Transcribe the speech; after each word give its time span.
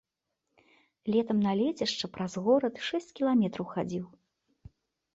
Летам 1.15 1.39
на 1.47 1.53
лецішча 1.61 2.05
праз 2.17 2.33
горад 2.49 2.75
шэсць 2.89 3.13
кіламетраў 3.23 3.65
хадзіў. 3.79 4.05